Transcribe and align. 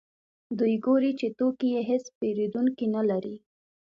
دوی 0.57 0.73
ګوري 0.85 1.11
چې 1.19 1.27
توکي 1.37 1.67
یې 1.75 1.81
هېڅ 1.89 2.05
پېرودونکي 2.17 2.85
نلري 2.95 3.35